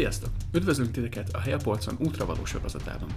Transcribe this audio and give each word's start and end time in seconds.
Sziasztok! 0.00 0.30
Üdvözlünk 0.52 0.90
titeket 0.90 1.28
a 1.32 1.38
Helyapolcon 1.38 1.96
útravaló 1.98 2.44
sorozatában. 2.44 3.08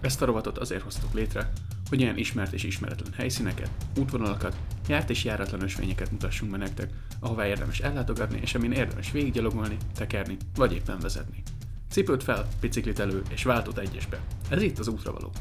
Ezt 0.00 0.22
a 0.22 0.24
rovatot 0.24 0.58
azért 0.58 0.82
hoztuk 0.82 1.14
létre, 1.14 1.52
hogy 1.88 2.00
ilyen 2.00 2.16
ismert 2.16 2.52
és 2.52 2.62
ismeretlen 2.62 3.12
helyszíneket, 3.12 3.70
útvonalakat, 3.98 4.56
járt 4.88 5.10
és 5.10 5.24
járatlan 5.24 5.62
ösvényeket 5.62 6.10
mutassunk 6.10 6.50
be 6.50 6.56
nektek, 6.56 6.92
ahová 7.20 7.46
érdemes 7.46 7.80
ellátogatni, 7.80 8.38
és 8.40 8.54
amin 8.54 8.72
érdemes 8.72 9.10
végiggyalogolni, 9.10 9.76
tekerni, 9.94 10.36
vagy 10.54 10.72
éppen 10.72 10.98
vezetni. 10.98 11.42
Cipőt 11.90 12.22
fel, 12.22 12.48
biciklit 12.60 12.98
elő, 12.98 13.22
és 13.30 13.42
váltott 13.42 13.78
egyesbe. 13.78 14.20
Ez 14.48 14.62
itt 14.62 14.78
az 14.78 14.88
útravaló. 14.88 15.32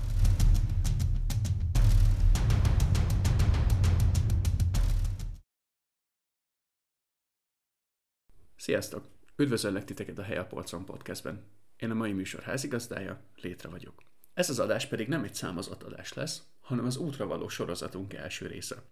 Sziasztok! 8.56 9.14
Üdvözöllek 9.38 9.86
titeket 9.86 10.18
a 10.18 10.24
Helyapolcon 10.24 10.86
podcastben. 10.86 11.43
Én 11.78 11.92
a 11.92 11.93
mai 11.93 12.12
műsor 12.12 12.42
házigazdája, 12.42 13.21
Létre 13.36 13.70
vagyok. 13.70 14.04
Ez 14.34 14.50
az 14.50 14.60
adás 14.60 14.86
pedig 14.86 15.07
nem 15.07 15.24
egy 15.24 15.34
számozott 15.34 15.84
adás 15.84 16.14
lesz, 16.14 16.43
hanem 16.60 16.86
az 16.86 16.98
útra 16.98 17.28
való 17.28 17.48
sorozatunk 17.48 18.14
első 18.14 18.48
része. 18.48 18.84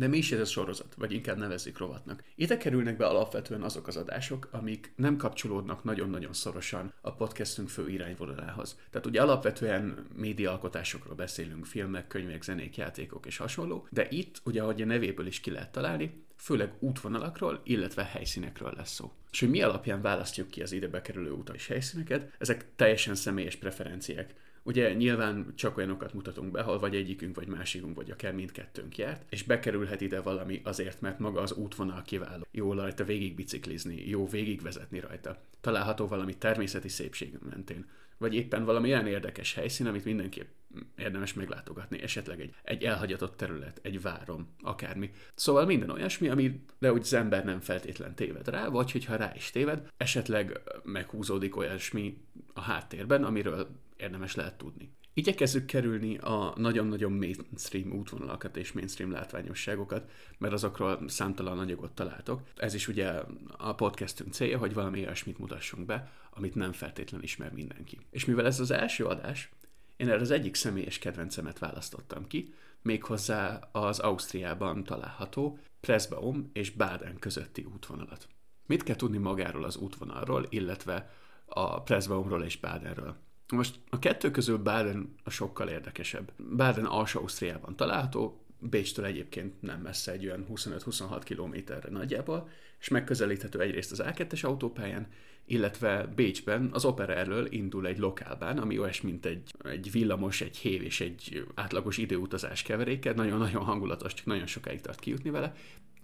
De 0.00 0.08
mi 0.08 0.16
is 0.16 0.32
ez 0.32 0.40
a 0.40 0.44
sorozat, 0.44 0.94
vagy 0.94 1.12
inkább 1.12 1.38
nevezzük 1.38 1.78
rovatnak. 1.78 2.22
Ide 2.34 2.56
kerülnek 2.56 2.96
be 2.96 3.06
alapvetően 3.06 3.62
azok 3.62 3.86
az 3.86 3.96
adások, 3.96 4.48
amik 4.50 4.92
nem 4.96 5.16
kapcsolódnak 5.16 5.84
nagyon-nagyon 5.84 6.32
szorosan 6.32 6.92
a 7.00 7.14
podcastünk 7.14 7.68
fő 7.68 7.88
irányvonalához. 7.88 8.78
Tehát 8.90 9.06
ugye 9.06 9.22
alapvetően 9.22 10.06
médiaalkotásokról 10.14 11.14
beszélünk, 11.14 11.66
filmek, 11.66 12.06
könyvek, 12.06 12.42
zenék, 12.42 12.76
játékok 12.76 13.26
és 13.26 13.36
hasonló, 13.36 13.86
de 13.90 14.06
itt, 14.10 14.40
ugye 14.44 14.62
ahogy 14.62 14.82
a 14.82 14.86
nevéből 14.86 15.26
is 15.26 15.40
ki 15.40 15.50
lehet 15.50 15.72
találni, 15.72 16.24
főleg 16.36 16.72
útvonalakról, 16.78 17.60
illetve 17.64 18.04
helyszínekről 18.04 18.72
lesz 18.76 18.92
szó. 18.92 19.12
És 19.30 19.40
hogy 19.40 19.50
mi 19.50 19.62
alapján 19.62 20.02
választjuk 20.02 20.48
ki 20.48 20.62
az 20.62 20.72
ide 20.72 20.88
bekerülő 20.88 21.36
és 21.52 21.66
helyszíneket, 21.66 22.32
ezek 22.38 22.66
teljesen 22.76 23.14
személyes 23.14 23.56
preferenciák. 23.56 24.34
Ugye 24.70 24.92
nyilván 24.92 25.52
csak 25.54 25.76
olyanokat 25.76 26.14
mutatunk 26.14 26.50
be, 26.50 26.60
ahol 26.60 26.78
vagy 26.78 26.94
egyikünk, 26.94 27.36
vagy 27.36 27.46
másikunk, 27.46 27.96
vagy 27.96 28.10
akár 28.10 28.32
mindkettőnk 28.34 28.98
járt, 28.98 29.24
és 29.28 29.42
bekerülhet 29.42 30.00
ide 30.00 30.20
valami 30.20 30.60
azért, 30.64 31.00
mert 31.00 31.18
maga 31.18 31.40
az 31.40 31.52
útvonal 31.52 32.02
kiváló. 32.02 32.46
Jó 32.50 32.72
rajta 32.72 33.04
végig 33.04 33.34
biciklizni, 33.34 34.08
jó 34.08 34.28
végigvezetni 34.28 35.00
rajta. 35.00 35.42
Található 35.60 36.06
valami 36.06 36.36
természeti 36.36 36.88
szépség 36.88 37.38
mentén 37.50 37.86
vagy 38.18 38.34
éppen 38.34 38.64
valami 38.64 38.90
olyan 38.90 39.06
érdekes 39.06 39.54
helyszín, 39.54 39.86
amit 39.86 40.04
mindenképp 40.04 40.48
érdemes 40.96 41.34
meglátogatni, 41.34 42.02
esetleg 42.02 42.40
egy, 42.40 42.54
egy 42.62 42.84
elhagyatott 42.84 43.36
terület, 43.36 43.80
egy 43.82 44.02
várom, 44.02 44.48
akármi. 44.62 45.10
Szóval 45.34 45.66
minden 45.66 45.90
olyasmi, 45.90 46.28
amire 46.28 46.92
úgy 46.92 47.00
az 47.00 47.14
ember 47.14 47.44
nem 47.44 47.60
feltétlen 47.60 48.14
téved 48.14 48.48
rá, 48.48 48.68
vagy 48.68 48.92
hogyha 48.92 49.16
rá 49.16 49.32
is 49.34 49.50
téved, 49.50 49.88
esetleg 49.96 50.60
meghúzódik 50.84 51.56
olyasmi 51.56 52.24
a 52.54 52.60
háttérben, 52.60 53.24
amiről 53.24 53.68
érdemes 54.00 54.34
lehet 54.34 54.58
tudni. 54.58 54.92
Igyekezzük 55.14 55.66
kerülni 55.66 56.18
a 56.18 56.52
nagyon-nagyon 56.56 57.12
mainstream 57.12 57.92
útvonalakat 57.92 58.56
és 58.56 58.72
mainstream 58.72 59.10
látványosságokat, 59.10 60.10
mert 60.38 60.52
azokról 60.52 61.08
számtalan 61.08 61.58
anyagot 61.58 61.92
találtok. 61.92 62.42
Ez 62.56 62.74
is 62.74 62.88
ugye 62.88 63.22
a 63.56 63.74
podcastünk 63.74 64.32
célja, 64.32 64.58
hogy 64.58 64.74
valami 64.74 65.00
olyasmit 65.00 65.38
mutassunk 65.38 65.86
be, 65.86 66.12
amit 66.30 66.54
nem 66.54 66.72
feltétlenül 66.72 67.24
ismer 67.24 67.52
mindenki. 67.52 67.98
És 68.10 68.24
mivel 68.24 68.46
ez 68.46 68.60
az 68.60 68.70
első 68.70 69.04
adás, 69.04 69.50
én 69.96 70.08
erre 70.08 70.20
az 70.20 70.30
egyik 70.30 70.54
személyes 70.54 70.98
kedvencemet 70.98 71.58
választottam 71.58 72.26
ki, 72.26 72.54
méghozzá 72.82 73.68
az 73.72 73.98
Ausztriában 73.98 74.84
található 74.84 75.58
Presbaum 75.80 76.50
és 76.52 76.70
Baden 76.70 77.18
közötti 77.18 77.66
útvonalat. 77.74 78.28
Mit 78.66 78.82
kell 78.82 78.96
tudni 78.96 79.18
magáról 79.18 79.64
az 79.64 79.76
útvonalról, 79.76 80.46
illetve 80.48 81.10
a 81.44 81.82
Presbaumról 81.82 82.42
és 82.44 82.56
Badenről? 82.56 83.16
Most 83.50 83.74
a 83.90 83.98
kettő 83.98 84.30
közül 84.30 84.58
Baden 84.58 85.14
a 85.24 85.30
sokkal 85.30 85.68
érdekesebb. 85.68 86.32
Baden 86.56 86.84
alsó 86.84 87.20
Ausztriában 87.20 87.76
található, 87.76 88.44
Bécstől 88.58 89.04
egyébként 89.04 89.62
nem 89.62 89.80
messze 89.80 90.12
egy 90.12 90.26
olyan 90.26 90.46
25-26 90.50 91.20
kilométerre 91.24 91.90
nagyjából, 91.90 92.48
és 92.80 92.88
megközelíthető 92.88 93.60
egyrészt 93.60 93.92
az 93.92 94.02
A2-es 94.04 94.44
autópályán, 94.44 95.06
illetve 95.44 96.06
Bécsben 96.06 96.68
az 96.72 96.84
opera 96.84 97.14
elől 97.14 97.46
indul 97.52 97.86
egy 97.86 97.98
lokálbán, 97.98 98.58
ami 98.58 98.78
olyas, 98.78 99.00
mint 99.00 99.26
egy, 99.26 99.54
egy 99.64 99.90
villamos, 99.90 100.40
egy 100.40 100.56
hév 100.56 100.82
és 100.82 101.00
egy 101.00 101.46
átlagos 101.54 101.96
időutazás 101.98 102.62
keveréke, 102.62 103.12
nagyon-nagyon 103.12 103.64
hangulatos, 103.64 104.14
csak 104.14 104.26
nagyon 104.26 104.46
sokáig 104.46 104.80
tart 104.80 105.00
kijutni 105.00 105.30
vele, 105.30 105.54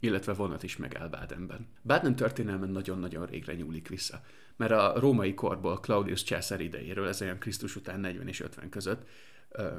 illetve 0.00 0.32
vonat 0.32 0.62
is 0.62 0.76
megáll 0.76 1.08
Badenben. 1.08 1.66
Baden 1.82 2.16
történelmen 2.16 2.68
nagyon-nagyon 2.68 3.26
régre 3.26 3.54
nyúlik 3.54 3.88
vissza, 3.88 4.20
mert 4.56 4.72
a 4.72 4.92
római 4.96 5.34
korból 5.34 5.80
Claudius 5.80 6.22
császár 6.22 6.60
idejéről, 6.60 7.08
ez 7.08 7.22
olyan 7.22 7.38
Krisztus 7.38 7.76
után 7.76 8.00
40 8.00 8.28
és 8.28 8.40
50 8.40 8.68
között, 8.68 9.08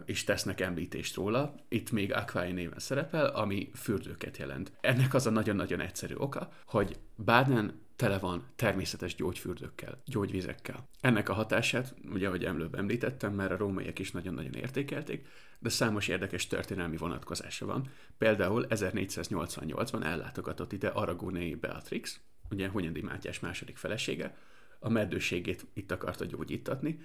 is 0.05 0.23
tesznek 0.23 0.61
említést 0.61 1.15
róla. 1.15 1.55
Itt 1.67 1.91
még 1.91 2.13
Aquai 2.13 2.51
néven 2.51 2.79
szerepel, 2.79 3.25
ami 3.25 3.69
fürdőket 3.73 4.37
jelent. 4.37 4.71
Ennek 4.81 5.13
az 5.13 5.27
a 5.27 5.29
nagyon-nagyon 5.29 5.79
egyszerű 5.79 6.15
oka, 6.15 6.51
hogy 6.65 6.99
Baden 7.25 7.85
tele 7.95 8.17
van 8.19 8.43
természetes 8.55 9.15
gyógyfürdőkkel, 9.15 10.01
gyógyvizekkel. 10.05 10.87
Ennek 11.01 11.29
a 11.29 11.33
hatását, 11.33 11.95
ugye 12.13 12.27
ahogy 12.27 12.45
előbb 12.45 12.75
említettem, 12.75 13.33
mert 13.33 13.51
a 13.51 13.57
rómaiak 13.57 13.99
is 13.99 14.11
nagyon-nagyon 14.11 14.53
értékelték, 14.53 15.27
de 15.59 15.69
számos 15.69 16.07
érdekes 16.07 16.47
történelmi 16.47 16.97
vonatkozása 16.97 17.65
van. 17.65 17.89
Például 18.17 18.65
1488-ban 18.69 20.03
ellátogatott 20.03 20.73
ide 20.73 20.87
Aragónei 20.87 21.55
Beatrix, 21.55 22.19
ugye 22.49 22.69
Hunyadi 22.69 23.01
Mátyás 23.01 23.39
második 23.39 23.77
felesége, 23.77 24.37
a 24.79 24.89
meddőségét 24.89 25.65
itt 25.73 25.91
akarta 25.91 26.25
gyógyítatni, 26.25 26.99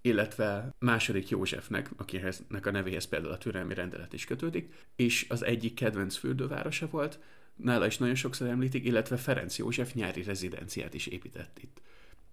illetve 0.00 0.74
második 0.78 1.28
Józsefnek, 1.28 1.90
akihez 1.96 2.44
a 2.62 2.70
nevéhez 2.70 3.04
például 3.04 3.32
a 3.32 3.38
türelmi 3.38 3.74
rendelet 3.74 4.12
is 4.12 4.24
kötődik, 4.24 4.74
és 4.96 5.26
az 5.28 5.44
egyik 5.44 5.74
kedvenc 5.74 6.16
fürdővárosa 6.16 6.88
volt, 6.88 7.18
nála 7.56 7.86
is 7.86 7.98
nagyon 7.98 8.14
sokszor 8.14 8.48
említik, 8.48 8.84
illetve 8.84 9.16
Ferenc 9.16 9.58
József 9.58 9.92
nyári 9.92 10.22
rezidenciát 10.22 10.94
is 10.94 11.06
épített 11.06 11.58
itt. 11.58 11.80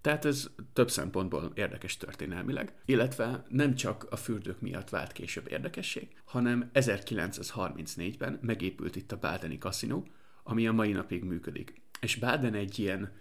Tehát 0.00 0.24
ez 0.24 0.50
több 0.72 0.90
szempontból 0.90 1.52
érdekes 1.54 1.96
történelmileg, 1.96 2.74
illetve 2.84 3.44
nem 3.48 3.74
csak 3.74 4.06
a 4.10 4.16
fürdők 4.16 4.60
miatt 4.60 4.88
vált 4.88 5.12
később 5.12 5.50
érdekesség, 5.50 6.08
hanem 6.24 6.70
1934-ben 6.74 8.38
megépült 8.42 8.96
itt 8.96 9.12
a 9.12 9.16
Bádeni 9.16 9.58
kaszinó, 9.58 10.06
ami 10.42 10.66
a 10.66 10.72
mai 10.72 10.92
napig 10.92 11.24
működik. 11.24 11.80
És 12.00 12.16
Báden 12.16 12.54
egy 12.54 12.78
ilyen 12.78 13.12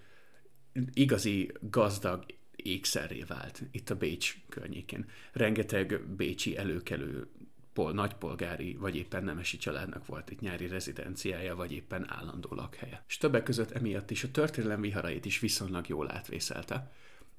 igazi 0.93 1.51
gazdag 1.61 2.25
ékszerré 2.65 3.23
vált 3.27 3.61
itt 3.71 3.89
a 3.89 3.95
Bécs 3.95 4.35
környékén. 4.49 5.05
Rengeteg 5.31 6.01
bécsi 6.15 6.57
előkelő 6.57 7.27
pol, 7.73 7.93
nagypolgári 7.93 8.75
vagy 8.79 8.95
éppen 8.95 9.23
nemesi 9.23 9.57
családnak 9.57 10.05
volt 10.05 10.31
itt 10.31 10.39
nyári 10.39 10.67
rezidenciája, 10.67 11.55
vagy 11.55 11.71
éppen 11.71 12.11
állandó 12.11 12.49
lakhelye. 12.53 13.03
És 13.07 13.17
többek 13.17 13.43
között 13.43 13.71
emiatt 13.71 14.11
is 14.11 14.23
a 14.23 14.31
történelem 14.31 14.81
viharait 14.81 15.25
is 15.25 15.39
viszonylag 15.39 15.87
jól 15.87 16.11
átvészelte. 16.11 16.91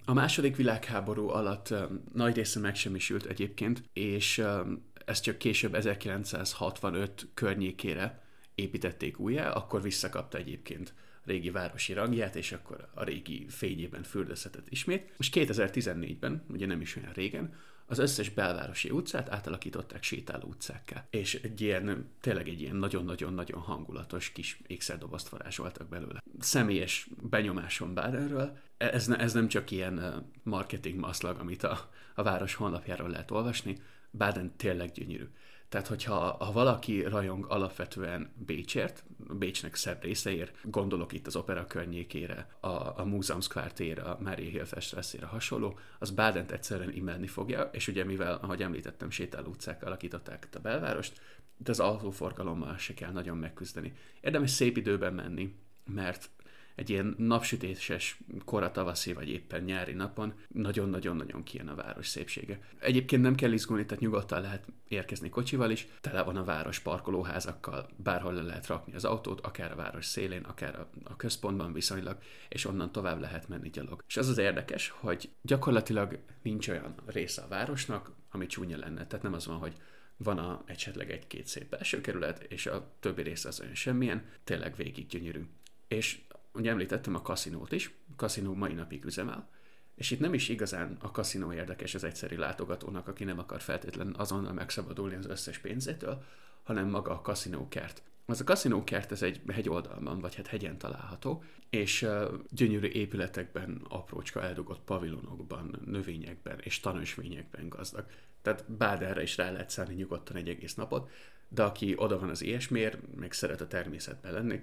A 0.05 0.13
második 0.13 0.57
világháború 0.57 1.29
alatt 1.29 1.71
um, 1.71 2.03
nagy 2.13 2.35
része 2.35 2.61
megsemmisült 2.61 3.25
egyébként, 3.25 3.83
és 3.93 4.39
um, 4.39 4.85
ez 5.05 5.21
csak 5.21 5.39
később 5.39 5.75
1965 5.75 7.29
környékére 7.35 8.23
építették 8.55 9.19
újjá, 9.19 9.51
akkor 9.51 9.83
visszakapta 9.83 10.39
egyébként 10.39 10.95
régi 11.27 11.51
városi 11.51 11.93
rangját, 11.93 12.37
és 12.37 12.53
akkor 12.53 12.89
a 12.95 13.05
régi 13.05 13.47
fényében 13.49 14.03
fürdőzhetett 14.03 14.67
ismét. 14.69 15.13
Most 15.17 15.35
2014-ben, 15.37 16.45
ugye 16.49 16.67
nem 16.67 16.81
is 16.81 16.97
olyan 16.97 17.13
régen, 17.13 17.55
az 17.87 17.99
összes 17.99 18.29
belvárosi 18.31 18.91
utcát 18.91 19.31
átalakították 19.31 20.03
sétáló 20.03 20.49
utcákká. 20.49 21.07
És 21.11 21.35
egy 21.35 21.61
ilyen, 21.61 22.11
tényleg 22.21 22.49
egy 22.49 22.61
ilyen 22.61 22.77
nagyon-nagyon-nagyon 22.77 23.61
hangulatos 23.61 24.33
kis 24.33 24.61
ékszerdobozt 24.67 25.29
varázsoltak 25.29 25.89
belőle. 25.89 26.23
Személyes 26.39 27.09
benyomásom 27.23 27.95
Bádenről, 27.95 28.59
ez, 28.77 29.07
ne, 29.07 29.19
ez 29.19 29.33
nem 29.33 29.49
csak 29.49 29.71
ilyen 29.71 30.25
marketing 30.43 30.99
maszlag, 30.99 31.39
amit 31.39 31.63
a, 31.63 31.91
a 32.15 32.23
város 32.23 32.55
honlapjáról 32.55 33.09
lehet 33.09 33.31
olvasni, 33.31 33.79
Baden 34.11 34.57
tényleg 34.57 34.93
gyönyörű. 34.93 35.29
Tehát, 35.69 35.87
hogyha 35.87 36.15
ha 36.15 36.53
valaki 36.53 37.03
rajong 37.03 37.47
alapvetően 37.49 38.33
Bécsért, 38.47 39.05
Bécsnek 39.39 39.75
szebb 39.75 40.03
részeért, 40.03 40.57
gondolok 40.63 41.13
itt 41.13 41.27
az 41.27 41.37
opera 41.37 41.67
környékére, 41.67 42.49
a, 42.61 43.01
a 43.01 43.05
Múzeum 43.05 43.41
Square 43.41 44.03
a 44.03 44.19
Mária 44.21 44.51
Hilfestrasszére 44.51 45.27
hasonló, 45.27 45.79
az 45.99 46.11
Bádent 46.11 46.51
egyszerűen 46.51 46.93
imádni 46.93 47.27
fogja, 47.27 47.71
és 47.73 47.89
ugye 47.89 48.05
mivel, 48.05 48.39
ahogy 48.43 48.63
említettem, 48.63 49.11
sétáló 49.11 49.49
utcák 49.49 49.85
alakították 49.85 50.49
a 50.53 50.59
belvárost, 50.59 51.21
de 51.57 51.71
az 51.71 51.81
autóforgalommal 51.81 52.77
se 52.77 52.95
kell 52.95 53.13
nagyon 53.13 53.37
megküzdeni. 53.37 53.93
Érdemes 54.21 54.51
szép 54.51 54.77
időben 54.77 55.15
menni, 55.15 55.55
mert 55.85 56.31
egy 56.77 56.91
ilyen 56.91 57.15
napsütéses, 57.19 58.19
kora 58.45 58.71
tavaszi 58.71 59.13
vagy 59.13 59.29
éppen 59.29 59.63
nyári 59.63 59.93
napon 59.93 60.35
nagyon-nagyon-nagyon 60.49 61.43
kijön 61.43 61.69
a 61.69 61.75
város 61.75 62.07
szépsége. 62.07 62.61
Egyébként 62.79 63.23
nem 63.23 63.35
kell 63.35 63.53
izgulni, 63.53 63.85
tehát 63.87 64.03
nyugodtan 64.03 64.41
lehet 64.41 64.67
érkezni 64.89 65.29
kocsival 65.29 65.71
is, 65.71 65.87
tele 66.01 66.23
van 66.23 66.37
a 66.37 66.45
város 66.45 66.79
parkolóházakkal, 66.79 67.89
bárhol 67.97 68.33
le 68.33 68.43
lehet 68.43 68.67
rakni 68.67 68.95
az 68.95 69.05
autót, 69.05 69.41
akár 69.41 69.73
a 69.73 69.77
város 69.77 70.05
szélén, 70.05 70.43
akár 70.43 70.79
a, 70.79 70.89
a 71.05 71.17
központban 71.17 71.73
viszonylag, 71.73 72.19
és 72.49 72.65
onnan 72.65 72.93
tovább 72.93 73.21
lehet 73.21 73.49
menni 73.49 73.71
gyalog. 73.71 74.03
És 74.09 74.17
az 74.17 74.29
az 74.29 74.39
érdekes, 74.39 74.89
hogy 74.89 75.31
gyakorlatilag 75.43 76.19
nincs 76.43 76.69
olyan 76.69 76.95
része 77.07 77.43
a 77.43 77.49
városnak, 77.49 78.13
ami 78.31 78.47
csúnya 78.47 78.79
lenne. 78.79 79.07
Tehát 79.07 79.25
nem 79.25 79.35
az 79.35 79.47
van, 79.47 79.59
hogy 79.59 79.77
van 80.17 80.39
a, 80.39 80.63
esetleg 80.67 81.11
egy-két 81.11 81.47
szép 81.47 81.69
belső 81.69 82.01
kerület, 82.01 82.43
és 82.43 82.67
a 82.67 82.91
többi 83.01 83.23
része 83.23 83.49
az 83.49 83.61
olyan 83.61 83.75
semmilyen, 83.75 84.25
tényleg 84.45 84.77
végig 84.77 85.07
gyönyörű. 85.07 85.47
És 85.89 86.21
ugye 86.57 86.71
említettem 86.71 87.15
a 87.15 87.23
kaszinót 87.23 87.73
is, 87.73 87.95
a 88.13 88.17
kaszinó 88.17 88.55
mai 88.55 88.73
napig 88.73 89.05
üzemel, 89.05 89.49
és 89.95 90.11
itt 90.11 90.21
nem 90.21 90.35
is 90.35 90.49
igazán 90.49 90.97
a 91.01 91.11
kaszinó 91.11 91.53
érdekes 91.53 91.95
az 91.95 92.05
egyszerű 92.05 92.37
látogatónak, 92.37 93.09
aki 93.09 93.25
nem 93.25 93.39
akar 93.39 93.61
feltétlenül 93.61 94.15
azonnal 94.15 94.53
megszabadulni 94.53 95.15
az 95.15 95.27
összes 95.27 95.59
pénzétől, 95.59 96.23
hanem 96.63 96.89
maga 96.89 97.11
a 97.11 97.21
kaszinókert. 97.21 98.03
Az 98.27 98.41
a 98.41 98.45
kaszinókert, 98.45 99.13
ez 99.13 99.23
egy 99.23 99.41
hegyoldalban, 99.49 100.21
vagy 100.21 100.35
hát 100.35 100.47
hegyen 100.47 100.79
található, 100.79 101.43
és 101.71 102.07
gyönyörű 102.51 102.87
épületekben, 102.87 103.83
aprócska 103.89 104.43
eldugott 104.43 104.81
pavilonokban, 104.85 105.83
növényekben 105.85 106.59
és 106.63 106.81
tanösvényekben 106.81 107.69
gazdag. 107.69 108.07
Tehát 108.43 108.71
Báderre 108.73 109.23
is 109.23 109.37
rá 109.37 109.51
lehet 109.51 109.71
szállni 109.71 109.95
nyugodtan 109.95 110.37
egy 110.37 110.49
egész 110.49 110.75
napot, 110.75 111.11
de 111.49 111.63
aki 111.63 111.95
oda 111.97 112.19
van 112.19 112.29
az 112.29 112.43
ilyesmiért, 112.43 113.17
meg 113.17 113.33
szeret 113.33 113.61
a 113.61 113.67
természetben 113.67 114.33
lenni, 114.33 114.63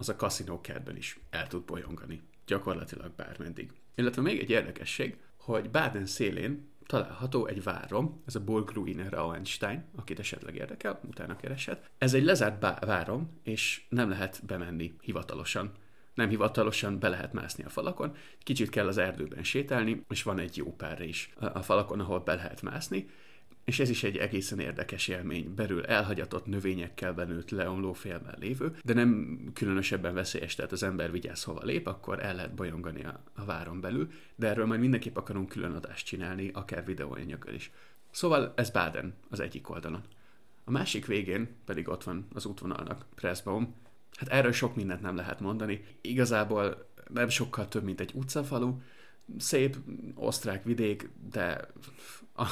az 0.00 0.08
a 0.08 0.16
kaszinókertben 0.16 0.96
is 0.96 1.20
el 1.30 1.46
tud 1.46 1.64
bolyongani. 1.64 2.22
Gyakorlatilag 2.46 3.12
bármeddig. 3.16 3.72
Illetve 3.94 4.22
még 4.22 4.38
egy 4.38 4.50
érdekesség, 4.50 5.16
hogy 5.36 5.70
Baden 5.70 6.06
szélén 6.06 6.68
található 6.86 7.46
egy 7.46 7.62
várom, 7.62 8.22
ez 8.26 8.34
a 8.34 8.44
Burgruine 8.44 9.08
Rauenstein, 9.08 9.84
akit 9.96 10.18
esetleg 10.18 10.54
érdekel, 10.56 11.00
utána 11.08 11.36
keresett. 11.36 11.90
Ez 11.98 12.14
egy 12.14 12.24
lezárt 12.24 12.60
bá- 12.60 12.84
várom, 12.84 13.40
és 13.42 13.82
nem 13.88 14.08
lehet 14.08 14.46
bemenni 14.46 14.94
hivatalosan. 15.00 15.72
Nem 16.14 16.28
hivatalosan 16.28 16.98
be 16.98 17.08
lehet 17.08 17.32
mászni 17.32 17.64
a 17.64 17.68
falakon, 17.68 18.16
kicsit 18.38 18.70
kell 18.70 18.86
az 18.86 18.98
erdőben 18.98 19.42
sétálni, 19.42 20.04
és 20.08 20.22
van 20.22 20.38
egy 20.38 20.56
jó 20.56 20.74
pár 20.76 21.00
is 21.00 21.32
a 21.38 21.62
falakon, 21.62 22.00
ahol 22.00 22.20
be 22.20 22.34
lehet 22.34 22.62
mászni, 22.62 23.08
és 23.64 23.80
ez 23.80 23.90
is 23.90 24.02
egy 24.02 24.16
egészen 24.16 24.58
érdekes 24.58 25.08
élmény. 25.08 25.54
Belül 25.54 25.84
elhagyatott 25.84 26.46
növényekkel 26.46 27.12
benőtt 27.12 27.50
leomlófélben 27.50 28.36
lévő, 28.38 28.76
de 28.84 28.94
nem 28.94 29.40
különösebben 29.54 30.14
veszélyes, 30.14 30.54
tehát 30.54 30.72
az 30.72 30.82
ember 30.82 31.10
vigyáz 31.10 31.44
hova 31.44 31.64
lép, 31.64 31.86
akkor 31.86 32.24
el 32.24 32.34
lehet 32.34 32.54
bolyongani 32.54 33.04
a, 33.04 33.22
a 33.34 33.44
váron 33.44 33.80
belül, 33.80 34.10
de 34.36 34.48
erről 34.48 34.66
majd 34.66 34.80
mindenképp 34.80 35.16
akarunk 35.16 35.48
külön 35.48 35.72
adást 35.72 36.06
csinálni, 36.06 36.50
akár 36.52 36.84
videóanyaggal 36.84 37.54
is. 37.54 37.70
Szóval 38.10 38.52
ez 38.56 38.70
Baden 38.70 39.14
az 39.30 39.40
egyik 39.40 39.70
oldalon. 39.70 40.02
A 40.64 40.70
másik 40.70 41.06
végén 41.06 41.48
pedig 41.64 41.88
ott 41.88 42.04
van 42.04 42.26
az 42.32 42.46
útvonalnak 42.46 43.06
Pressbaum. 43.14 43.74
Hát 44.16 44.28
erről 44.28 44.52
sok 44.52 44.76
mindent 44.76 45.00
nem 45.00 45.16
lehet 45.16 45.40
mondani. 45.40 45.84
Igazából 46.00 46.88
nem 47.12 47.28
sokkal 47.28 47.68
több, 47.68 47.84
mint 47.84 48.00
egy 48.00 48.12
utcafalu, 48.14 48.74
szép 49.38 49.76
osztrák 50.14 50.64
vidék, 50.64 51.10
de 51.30 51.68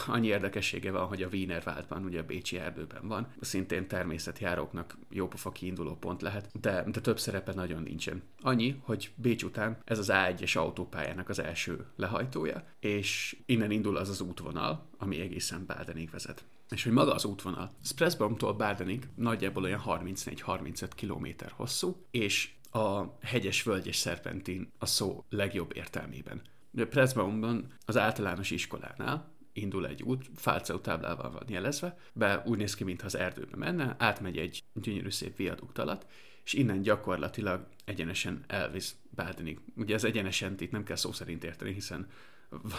annyi 0.07 0.27
érdekessége 0.27 0.91
van, 0.91 1.07
hogy 1.07 1.23
a 1.23 1.29
Wiener 1.33 1.63
Waldban, 1.67 2.05
ugye 2.05 2.21
a 2.21 2.25
Bécsi 2.25 2.59
erdőben 2.59 3.09
van, 3.09 3.27
szintén 3.41 3.89
természetjáróknak 3.89 4.99
jópofa 5.11 5.53
kiinduló 5.53 5.97
pont 5.97 6.23
lehet, 6.23 6.61
de, 6.61 6.85
de 6.91 7.01
több 7.01 7.19
szerepe 7.19 7.55
nagyon 7.55 7.83
nincsen. 7.83 8.23
Annyi, 8.41 8.81
hogy 8.81 9.11
Bécs 9.15 9.43
után 9.43 9.79
ez 9.85 9.99
az 9.99 10.11
A1-es 10.13 10.57
autópályának 10.57 11.29
az 11.29 11.39
első 11.39 11.87
lehajtója, 11.97 12.65
és 12.81 13.37
innen 13.47 13.71
indul 13.71 13.97
az 13.97 14.09
az 14.09 14.21
útvonal, 14.21 14.89
ami 14.99 15.21
egészen 15.21 15.67
Bádenig 15.67 16.11
vezet. 16.11 16.45
És 16.71 16.85
hogy 16.85 16.93
maga 16.93 17.15
az 17.15 17.25
útvonal, 17.25 17.71
Spressbaumtól 17.83 18.55
Bádenig 18.55 19.09
nagyjából 19.15 19.63
olyan 19.63 19.83
34-35 19.87 20.89
km 20.97 21.27
hosszú, 21.57 22.07
és 22.11 22.51
a 22.71 23.05
hegyes 23.23 23.63
völgyes 23.63 23.97
szerpentin 23.97 24.73
a 24.79 24.87
szó 24.87 25.25
legjobb 25.29 25.77
értelmében. 25.77 26.43
Pressbaumban 26.87 27.67
az 27.85 27.97
általános 27.97 28.51
iskolánál 28.51 29.37
indul 29.53 29.87
egy 29.87 30.03
út, 30.03 30.31
fálcau 30.35 30.81
táblával 30.81 31.31
van 31.31 31.45
jelezve, 31.49 31.99
be 32.13 32.43
úgy 32.47 32.59
néz 32.59 32.75
ki, 32.75 32.85
mintha 32.85 33.07
az 33.07 33.17
erdőbe 33.17 33.57
menne, 33.57 33.97
átmegy 33.99 34.37
egy 34.37 34.63
gyönyörű 34.75 35.11
szép 35.11 35.37
viadukt 35.37 35.79
alatt, 35.79 36.07
és 36.45 36.53
innen 36.53 36.83
gyakorlatilag 36.83 37.67
egyenesen 37.85 38.45
elvisz 38.47 38.97
Bádenig. 39.11 39.61
Ugye 39.77 39.95
ez 39.95 40.05
egyenesen 40.05 40.55
itt 40.59 40.71
nem 40.71 40.85
kell 40.85 40.97
szó 40.97 41.13
szerint 41.13 41.45
érteni, 41.45 41.73
hiszen 41.73 42.07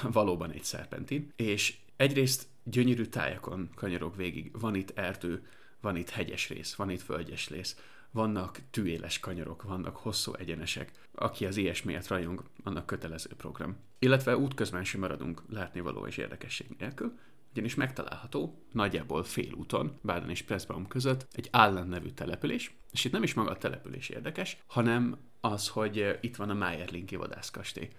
valóban 0.02 0.52
egy 0.52 0.64
szerpentin, 0.64 1.34
és 1.36 1.78
egyrészt 1.96 2.48
gyönyörű 2.64 3.06
tájakon 3.06 3.70
kanyarog 3.76 4.16
végig, 4.16 4.60
van 4.60 4.76
itt 4.76 4.98
erdő, 4.98 5.48
van 5.82 5.96
itt 5.96 6.10
hegyes 6.10 6.50
rész, 6.50 6.74
van 6.74 6.90
itt 6.90 7.04
völgyes 7.04 7.50
rész, 7.50 7.76
vannak 8.12 8.60
tűéles 8.72 9.20
kanyarok, 9.20 9.64
vannak 9.64 9.98
hosszú 9.98 10.34
egyenesek. 10.34 10.92
Aki 11.16 11.46
az 11.46 11.58
ilyesmiért 11.58 12.08
rajong, 12.08 12.44
annak 12.64 12.86
kötelező 12.86 13.30
program. 13.38 13.78
Illetve 14.00 14.38
útközben 14.38 14.84
sem 14.84 15.00
maradunk 15.00 15.42
látnivaló 15.50 16.06
és 16.06 16.18
érdekesség 16.18 16.68
nélkül, 16.78 17.18
ugyanis 17.52 17.76
megtalálható 17.76 18.64
nagyjából 18.72 19.24
fél 19.24 19.54
úton, 19.54 20.00
Báden 20.02 20.30
és 20.30 20.42
Pressbaum 20.42 20.88
között 20.88 21.28
egy 21.32 21.48
Allen 21.52 21.88
nevű 21.88 22.10
település, 22.10 22.76
és 22.92 23.06
itt 23.06 23.12
nem 23.12 23.24
is 23.24 23.34
maga 23.34 23.50
a 23.50 23.58
település 23.58 24.10
érdekes, 24.10 24.58
hanem 24.68 25.18
az, 25.42 25.68
hogy 25.68 26.18
itt 26.22 26.36
van 26.36 26.50
a 26.50 26.54
Mayerlinki 26.54 27.16
vadászkastély 27.16 27.90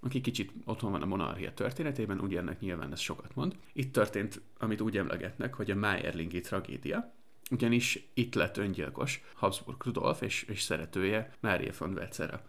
aki 0.00 0.20
kicsit 0.20 0.52
otthon 0.64 0.90
van 0.90 1.02
a 1.02 1.06
monarchia 1.06 1.54
történetében, 1.54 2.20
ugye 2.20 2.38
ennek 2.38 2.60
nyilván 2.60 2.92
ez 2.92 3.00
sokat 3.00 3.34
mond. 3.34 3.56
Itt 3.72 3.92
történt, 3.92 4.40
amit 4.58 4.80
úgy 4.80 4.96
emlegetnek, 4.96 5.54
hogy 5.54 5.70
a 5.70 5.74
Mayerlingi 5.74 6.40
tragédia, 6.40 7.14
ugyanis 7.50 8.08
itt 8.14 8.34
lett 8.34 8.56
öngyilkos 8.56 9.22
Habsburg 9.34 9.82
Rudolf 9.84 10.20
és, 10.20 10.42
és 10.42 10.62
szeretője 10.62 11.32
Mária 11.40 11.72
von 11.78 11.92
Wetzera. 11.92 12.44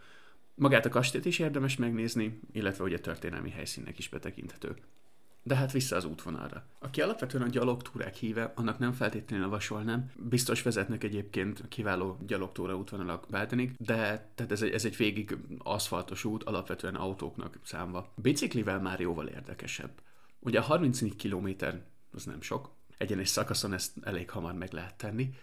Magát 0.55 0.85
a 0.85 0.89
kastélyt 0.89 1.25
is 1.25 1.39
érdemes 1.39 1.75
megnézni, 1.75 2.39
illetve 2.51 2.83
ugye 2.83 2.99
történelmi 2.99 3.49
helyszínnek 3.49 3.97
is 3.97 4.09
betekinthető. 4.09 4.75
De 5.44 5.55
hát 5.55 5.71
vissza 5.71 5.95
az 5.95 6.05
útvonalra. 6.05 6.65
Aki 6.79 7.01
alapvetően 7.01 7.44
a 7.44 7.49
gyalogtúrák 7.49 8.15
híve, 8.15 8.53
annak 8.55 8.79
nem 8.79 8.91
feltétlenül 8.91 9.45
javasolnám. 9.45 10.11
Biztos 10.15 10.61
vezetnek 10.61 11.03
egyébként 11.03 11.67
kiváló 11.69 12.17
gyalogtúra 12.27 12.75
útvonalak 12.77 13.25
Bádenig, 13.29 13.71
de 13.77 14.31
tehát 14.35 14.51
ez 14.51 14.61
egy, 14.61 14.71
ez 14.71 14.85
egy 14.85 14.97
végig 14.97 15.38
aszfaltos 15.57 16.23
út, 16.23 16.44
alapvetően 16.44 16.95
autóknak 16.95 17.59
számva. 17.63 18.13
Biciklivel 18.15 18.79
már 18.79 18.99
jóval 18.99 19.27
érdekesebb. 19.27 19.91
Ugye 20.39 20.59
a 20.59 20.63
34 20.63 21.15
km 21.15 21.65
az 22.11 22.25
nem 22.25 22.41
sok, 22.41 22.69
egyenes 22.97 23.29
szakaszon 23.29 23.73
ezt 23.73 23.92
elég 24.01 24.30
hamar 24.30 24.54
meg 24.54 24.71
lehet 24.71 24.95
tenni, 24.95 25.33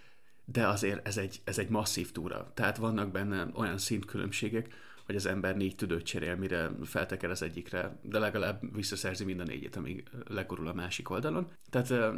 de 0.44 0.66
azért 0.66 1.06
ez 1.06 1.16
egy, 1.16 1.40
ez 1.44 1.58
egy 1.58 1.68
masszív 1.68 2.12
túra. 2.12 2.50
Tehát 2.54 2.76
vannak 2.76 3.10
benne 3.10 3.48
olyan 3.54 3.78
szintkülönbségek, 3.78 4.74
hogy 5.06 5.16
az 5.16 5.26
ember 5.26 5.56
négy 5.56 5.76
tüdőt 5.76 6.04
cserél, 6.04 6.34
mire 6.34 6.70
felteker 6.84 7.30
az 7.30 7.42
egyikre, 7.42 7.98
de 8.02 8.18
legalább 8.18 8.74
visszaszerzi 8.74 9.24
mind 9.24 9.40
a 9.40 9.44
négyet, 9.44 9.76
amíg 9.76 10.08
legorul 10.26 10.68
a 10.68 10.72
másik 10.72 11.10
oldalon. 11.10 11.50
Tehát 11.70 12.14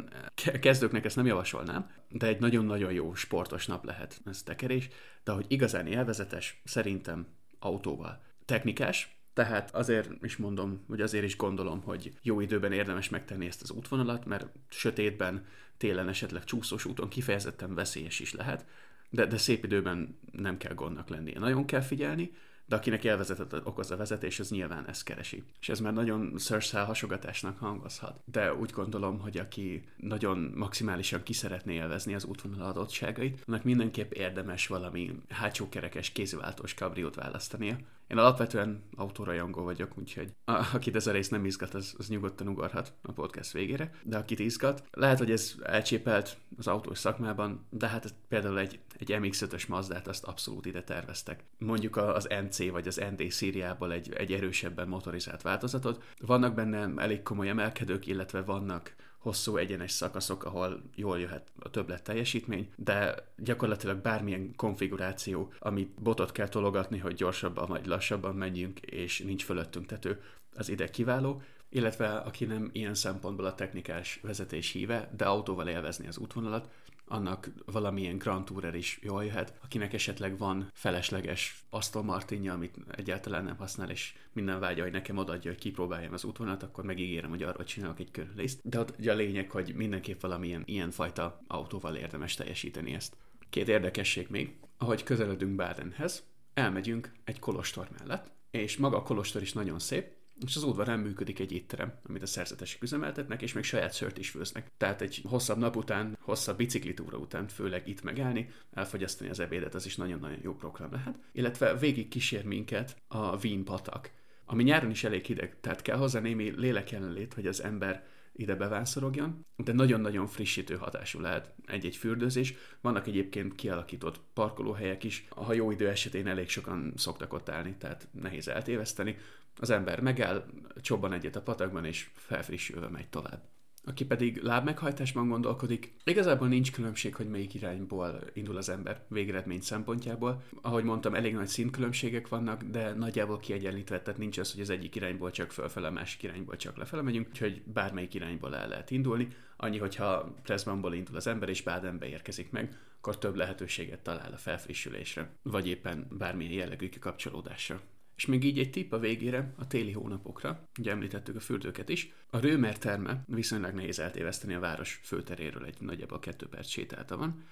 kezdőknek 0.59 1.05
ezt 1.05 1.15
nem 1.15 1.25
javasolnám, 1.25 1.91
de 2.09 2.27
egy 2.27 2.39
nagyon-nagyon 2.39 2.91
jó 2.91 3.15
sportos 3.15 3.65
nap 3.65 3.85
lehet 3.85 4.21
ez 4.25 4.43
tekerés, 4.43 4.89
de 5.23 5.31
hogy 5.31 5.45
igazán 5.47 5.87
élvezetes, 5.87 6.61
szerintem 6.63 7.27
autóval. 7.59 8.21
Technikás, 8.45 9.16
tehát 9.37 9.75
azért 9.75 10.09
is 10.21 10.37
mondom, 10.37 10.83
vagy 10.87 11.01
azért 11.01 11.23
is 11.23 11.37
gondolom, 11.37 11.81
hogy 11.81 12.13
jó 12.21 12.39
időben 12.39 12.71
érdemes 12.71 13.09
megtenni 13.09 13.45
ezt 13.45 13.61
az 13.61 13.71
útvonalat, 13.71 14.25
mert 14.25 14.47
sötétben, 14.69 15.45
télen 15.77 16.07
esetleg 16.07 16.43
csúszós 16.43 16.85
úton 16.85 17.09
kifejezetten 17.09 17.75
veszélyes 17.75 18.19
is 18.19 18.33
lehet, 18.33 18.65
de, 19.09 19.25
de 19.25 19.37
szép 19.37 19.63
időben 19.63 20.19
nem 20.31 20.57
kell 20.57 20.73
gondnak 20.73 21.09
lennie. 21.09 21.39
Nagyon 21.39 21.65
kell 21.65 21.81
figyelni, 21.81 22.31
de 22.65 22.75
akinek 22.75 23.03
élvezetet 23.03 23.61
okoz 23.63 23.91
a 23.91 23.97
vezetés, 23.97 24.39
az 24.39 24.49
nyilván 24.49 24.87
ezt 24.87 25.03
keresi. 25.03 25.43
És 25.59 25.69
ez 25.69 25.79
már 25.79 25.93
nagyon 25.93 26.33
szörszál 26.35 26.85
hasogatásnak 26.85 27.59
hangozhat. 27.59 28.21
De 28.25 28.53
úgy 28.53 28.71
gondolom, 28.71 29.19
hogy 29.19 29.37
aki 29.37 29.87
nagyon 29.97 30.53
maximálisan 30.55 31.23
ki 31.23 31.33
szeretné 31.33 31.73
élvezni 31.73 32.13
az 32.13 32.23
útvonal 32.23 32.67
adottságait, 32.67 33.43
annak 33.47 33.63
mindenképp 33.63 34.11
érdemes 34.11 34.67
valami 34.67 35.21
hátsókerekes 35.29 36.11
kéziváltós 36.11 36.73
kabriót 36.73 37.15
választania, 37.15 37.77
én 38.07 38.17
alapvetően 38.17 38.83
autórajongó 38.95 39.63
vagyok, 39.63 39.97
úgyhogy 39.97 40.31
akit 40.73 40.95
ez 40.95 41.07
a 41.07 41.11
rész 41.11 41.29
nem 41.29 41.45
izgat, 41.45 41.73
az, 41.73 41.95
az 41.97 42.07
nyugodtan 42.07 42.47
ugorhat 42.47 42.93
a 43.01 43.11
podcast 43.11 43.51
végére. 43.51 43.91
De 44.03 44.17
akit 44.17 44.39
izgat, 44.39 44.83
lehet, 44.91 45.17
hogy 45.17 45.31
ez 45.31 45.55
elcsépelt 45.63 46.37
az 46.57 46.67
autós 46.67 46.97
szakmában, 46.97 47.67
de 47.69 47.87
hát 47.87 48.13
például 48.27 48.59
egy, 48.59 48.79
egy 48.97 49.17
MX-5-ös 49.19 49.67
Mazdát 49.67 50.07
azt 50.07 50.23
abszolút 50.23 50.65
ide 50.65 50.83
terveztek. 50.83 51.43
Mondjuk 51.57 51.97
az 51.97 52.27
NC 52.43 52.69
vagy 52.69 52.87
az 52.87 53.01
ND 53.15 53.31
szíriából 53.31 53.91
egy, 53.91 54.13
egy 54.13 54.33
erősebben 54.33 54.87
motorizált 54.87 55.41
változatot. 55.41 56.03
Vannak 56.19 56.53
benne 56.53 57.01
elég 57.01 57.21
komoly 57.21 57.49
emelkedők, 57.49 58.07
illetve 58.07 58.41
vannak 58.41 58.95
hosszú 59.17 59.57
egyenes 59.57 59.91
szakaszok, 59.91 60.43
ahol 60.43 60.81
jól 60.95 61.19
jöhet 61.19 61.51
a 61.59 61.69
többlet 61.69 62.03
teljesítmény, 62.03 62.69
de 62.75 63.15
gyakorlatilag 63.37 63.97
bármilyen 63.97 64.55
konfiguráció, 64.55 65.53
amit 65.59 66.01
botot 66.01 66.31
kell 66.31 66.47
tologatni, 66.47 66.97
hogy 66.97 67.13
gyorsabban 67.13 67.67
vagy 67.67 67.85
lassabban 67.85 68.35
menjünk, 68.35 68.79
és 68.79 69.19
nincs 69.19 69.43
fölöttünk 69.43 69.85
tető, 69.85 70.21
az 70.55 70.69
ide 70.69 70.89
kiváló, 70.89 71.41
illetve 71.69 72.09
aki 72.09 72.45
nem 72.45 72.69
ilyen 72.71 72.93
szempontból 72.93 73.45
a 73.45 73.55
technikás 73.55 74.19
vezetés 74.21 74.71
híve, 74.71 75.09
de 75.17 75.25
autóval 75.25 75.67
élvezni 75.67 76.07
az 76.07 76.17
útvonalat, 76.17 76.69
annak 77.07 77.51
valamilyen 77.65 78.17
Grand 78.17 78.45
Tourer 78.45 78.75
is 78.75 78.99
jól 79.01 79.23
jöhet, 79.23 79.53
akinek 79.63 79.93
esetleg 79.93 80.37
van 80.37 80.69
felesleges 80.73 81.63
Aston 81.69 82.05
Martinja, 82.05 82.53
amit 82.53 82.77
egyáltalán 82.91 83.43
nem 83.43 83.57
használ, 83.57 83.89
és 83.89 84.13
minden 84.31 84.59
vágya, 84.59 84.83
hogy 84.83 84.91
nekem 84.91 85.17
odaadja, 85.17 85.51
hogy 85.51 85.59
kipróbáljam 85.59 86.13
az 86.13 86.23
útvonalat, 86.23 86.63
akkor 86.63 86.83
megígérem, 86.83 87.29
hogy 87.29 87.43
arra 87.43 87.63
csinálok 87.63 87.99
egy 87.99 88.27
részt. 88.35 88.59
De 88.63 88.79
ott 88.79 89.05
a 89.05 89.13
lényeg, 89.13 89.51
hogy 89.51 89.73
mindenképp 89.75 90.21
valamilyen 90.21 90.63
ilyen 90.65 90.91
fajta 90.91 91.41
autóval 91.47 91.95
érdemes 91.95 92.35
teljesíteni 92.35 92.93
ezt. 92.93 93.15
Két 93.49 93.67
érdekesség 93.67 94.27
még, 94.29 94.55
ahogy 94.77 95.03
közeledünk 95.03 95.55
Badenhez, 95.55 96.23
elmegyünk 96.53 97.11
egy 97.23 97.39
kolostor 97.39 97.87
mellett, 97.99 98.31
és 98.51 98.77
maga 98.77 98.97
a 98.97 99.03
kolostor 99.03 99.41
is 99.41 99.53
nagyon 99.53 99.79
szép, 99.79 100.16
és 100.45 100.55
az 100.55 100.63
udvarán 100.63 100.99
működik 100.99 101.39
egy 101.39 101.51
étterem, 101.51 101.93
amit 102.07 102.21
a 102.21 102.25
szerzetesek 102.25 102.83
üzemeltetnek, 102.83 103.41
és 103.41 103.53
még 103.53 103.63
saját 103.63 103.93
sört 103.93 104.17
is 104.17 104.29
főznek. 104.29 104.71
Tehát 104.77 105.01
egy 105.01 105.21
hosszabb 105.23 105.57
nap 105.57 105.75
után, 105.75 106.17
hosszabb 106.21 106.57
biciklitúra 106.57 107.17
után, 107.17 107.47
főleg 107.47 107.87
itt 107.87 108.03
megállni, 108.03 108.49
elfogyasztani 108.71 109.29
az 109.29 109.39
ebédet, 109.39 109.75
az 109.75 109.85
is 109.85 109.95
nagyon-nagyon 109.95 110.39
jó 110.41 110.55
program 110.55 110.91
lehet. 110.91 111.19
Illetve 111.31 111.77
végig 111.77 112.07
kísér 112.07 112.45
minket 112.45 113.01
a 113.07 113.45
Wien 113.45 113.63
patak, 113.63 114.11
ami 114.45 114.63
nyáron 114.63 114.89
is 114.89 115.03
elég 115.03 115.25
hideg, 115.25 115.57
tehát 115.61 115.81
kell 115.81 115.97
hozzá 115.97 116.19
némi 116.19 116.53
lélek 116.55 116.91
jelenlét, 116.91 117.33
hogy 117.33 117.47
az 117.47 117.63
ember 117.63 118.05
ide 118.37 118.55
bevánszorogjon, 118.55 119.45
de 119.55 119.73
nagyon-nagyon 119.73 120.27
frissítő 120.27 120.75
hatású 120.75 121.19
lehet 121.19 121.53
egy-egy 121.65 121.95
fürdőzés. 121.95 122.53
Vannak 122.81 123.07
egyébként 123.07 123.55
kialakított 123.55 124.19
parkolóhelyek 124.33 125.03
is, 125.03 125.27
ha 125.29 125.53
jó 125.53 125.71
idő 125.71 125.89
esetén 125.89 126.27
elég 126.27 126.49
sokan 126.49 126.93
szoktak 126.95 127.33
ott 127.33 127.49
állni, 127.49 127.75
tehát 127.77 128.07
nehéz 128.11 128.47
eltéveszteni. 128.47 129.17
Az 129.59 129.69
ember 129.69 129.99
megáll, 129.99 130.45
csobban 130.81 131.13
egyet 131.13 131.35
a 131.35 131.41
patakban, 131.41 131.85
és 131.85 132.09
felfrissülve 132.13 132.87
megy 132.87 133.09
tovább 133.09 133.41
aki 133.87 134.05
pedig 134.05 134.41
lábmeghajtásban 134.41 135.29
gondolkodik. 135.29 135.93
Igazából 136.03 136.47
nincs 136.47 136.71
különbség, 136.71 137.15
hogy 137.15 137.29
melyik 137.29 137.53
irányból 137.53 138.19
indul 138.33 138.57
az 138.57 138.69
ember 138.69 139.05
végeredmény 139.07 139.61
szempontjából. 139.61 140.43
Ahogy 140.61 140.83
mondtam, 140.83 141.15
elég 141.15 141.33
nagy 141.33 141.47
színkülönbségek 141.47 142.27
vannak, 142.27 142.63
de 142.63 142.93
nagyjából 142.93 143.37
kiegyenlítve, 143.37 144.01
tehát 144.01 144.19
nincs 144.19 144.37
az, 144.37 144.51
hogy 144.51 144.61
az 144.61 144.69
egyik 144.69 144.95
irányból 144.95 145.31
csak 145.31 145.51
fölfele, 145.51 145.89
másik 145.89 146.23
irányból 146.23 146.55
csak 146.55 146.77
lefele 146.77 147.01
megyünk, 147.01 147.27
úgyhogy 147.29 147.61
bármelyik 147.65 148.13
irányból 148.13 148.55
el 148.55 148.67
lehet 148.67 148.91
indulni. 148.91 149.27
Annyi, 149.57 149.77
hogyha 149.77 150.35
Presbanból 150.43 150.93
indul 150.93 151.15
az 151.15 151.27
ember 151.27 151.49
és 151.49 151.61
Badenbe 151.61 152.07
érkezik 152.07 152.51
meg, 152.51 152.77
akkor 152.97 153.17
több 153.17 153.35
lehetőséget 153.35 153.99
talál 153.99 154.31
a 154.33 154.37
felfrissülésre, 154.37 155.29
vagy 155.41 155.67
éppen 155.67 156.07
bármilyen 156.17 156.53
jellegű 156.53 156.89
kikapcsolódásra. 156.89 157.81
És 158.17 158.25
még 158.25 158.43
így 158.43 158.59
egy 158.59 158.69
tipp 158.69 158.91
a 158.91 158.99
végére, 158.99 159.53
a 159.55 159.67
téli 159.67 159.91
hónapokra, 159.91 160.67
ugye 160.79 160.91
említettük 160.91 161.35
a 161.35 161.39
fürdőket 161.39 161.89
is. 161.89 162.11
A 162.29 162.39
Römer 162.39 162.77
terme 162.77 163.23
viszonylag 163.27 163.73
nehéz 163.73 163.99
eltéveszteni 163.99 164.53
a 164.53 164.59
város 164.59 164.99
főteréről, 165.03 165.65
egy 165.65 165.75
nagyjából 165.79 166.19
kettő 166.19 166.47
perc 166.47 166.67
sétálta 166.67 167.17
van. 167.17 167.43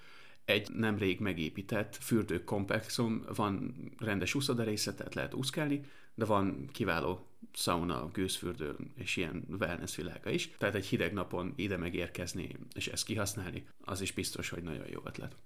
Egy 0.44 0.70
nemrég 0.70 1.20
megépített 1.20 1.96
fürdőkomplexum, 2.00 3.24
van 3.34 3.74
rendes 3.98 4.34
úszodarésze, 4.34 4.94
tehát 4.94 5.14
lehet 5.14 5.34
úszkálni, 5.34 5.80
de 6.14 6.24
van 6.24 6.68
kiváló 6.72 7.26
sauna, 7.52 8.10
gőzfürdő 8.12 8.76
és 8.94 9.16
ilyen 9.16 9.44
wellness 9.60 9.96
világa 9.96 10.30
is. 10.30 10.50
Tehát 10.58 10.74
egy 10.74 10.86
hideg 10.86 11.12
napon 11.12 11.52
ide 11.56 11.76
megérkezni 11.76 12.56
és 12.74 12.88
ezt 12.88 13.04
kihasználni, 13.04 13.66
az 13.80 14.00
is 14.00 14.12
biztos, 14.12 14.48
hogy 14.48 14.62
nagyon 14.62 14.86
jó 14.90 15.00
ötlet. 15.04 15.36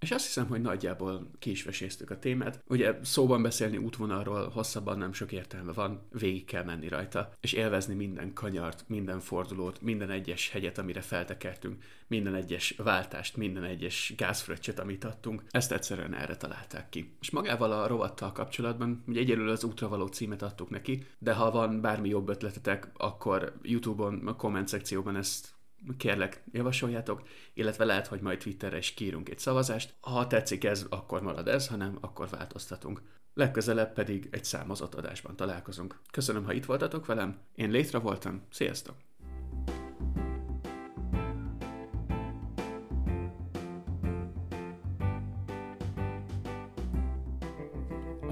És 0.00 0.10
azt 0.10 0.24
hiszem, 0.24 0.46
hogy 0.46 0.60
nagyjából 0.60 1.30
ki 1.38 1.50
is 1.50 1.66
a 2.08 2.18
témát. 2.18 2.62
Ugye 2.66 2.98
szóban 3.02 3.42
beszélni 3.42 3.76
útvonalról 3.76 4.48
hosszabban 4.48 4.98
nem 4.98 5.12
sok 5.12 5.32
értelme 5.32 5.72
van, 5.72 6.06
végig 6.10 6.44
kell 6.44 6.64
menni 6.64 6.88
rajta, 6.88 7.32
és 7.40 7.52
élvezni 7.52 7.94
minden 7.94 8.32
kanyart, 8.32 8.84
minden 8.86 9.20
fordulót, 9.20 9.80
minden 9.80 10.10
egyes 10.10 10.50
hegyet, 10.50 10.78
amire 10.78 11.00
feltekertünk, 11.00 11.84
minden 12.06 12.34
egyes 12.34 12.74
váltást, 12.76 13.36
minden 13.36 13.64
egyes 13.64 14.12
gázfröccset, 14.16 14.78
amit 14.78 15.04
adtunk. 15.04 15.42
Ezt 15.50 15.72
egyszerűen 15.72 16.14
erre 16.14 16.36
találták 16.36 16.88
ki. 16.88 17.16
És 17.20 17.30
magával 17.30 17.72
a 17.72 17.86
rovattal 17.86 18.32
kapcsolatban, 18.32 19.02
ugye 19.06 19.20
egyelőre 19.20 19.50
az 19.50 19.64
útra 19.64 19.88
való 19.88 20.06
címet 20.06 20.42
adtuk 20.42 20.70
neki, 20.70 21.06
de 21.18 21.32
ha 21.32 21.50
van 21.50 21.80
bármi 21.80 22.08
jobb 22.08 22.28
ötletetek, 22.28 22.90
akkor 22.96 23.52
YouTube-on, 23.62 24.26
a 24.26 24.36
komment 24.36 24.68
szekcióban 24.68 25.16
ezt 25.16 25.56
kérlek, 25.96 26.42
javasoljátok, 26.52 27.22
illetve 27.54 27.84
lehet, 27.84 28.06
hogy 28.06 28.20
majd 28.20 28.38
Twitterre 28.38 28.76
is 28.76 28.94
kírunk 28.94 29.28
egy 29.28 29.38
szavazást. 29.38 29.94
Ha 30.00 30.26
tetszik 30.26 30.64
ez, 30.64 30.86
akkor 30.88 31.22
marad 31.22 31.48
ez, 31.48 31.68
ha 31.68 31.76
nem, 31.76 31.98
akkor 32.00 32.28
változtatunk. 32.28 33.02
Legközelebb 33.34 33.92
pedig 33.92 34.28
egy 34.30 34.44
számozott 34.44 34.94
adásban 34.94 35.36
találkozunk. 35.36 36.00
Köszönöm, 36.10 36.44
ha 36.44 36.52
itt 36.52 36.64
voltatok 36.64 37.06
velem, 37.06 37.38
én 37.54 37.70
létre 37.70 37.98
voltam, 37.98 38.42
sziasztok! 38.50 39.07